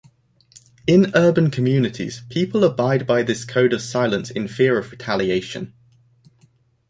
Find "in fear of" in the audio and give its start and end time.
4.31-4.91